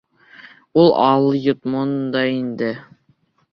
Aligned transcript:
—Уй, 0.83 0.89
алйотмон 1.09 1.93
да 2.17 2.25
инде! 2.41 2.73